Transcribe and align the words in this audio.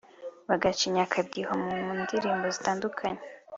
bagacinya 0.49 1.01
akadiho 1.07 1.53
mu 1.63 1.73
ndirimbo 2.01 2.45
zitandukanye 2.55 3.21